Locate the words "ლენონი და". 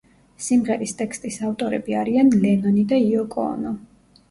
2.47-3.03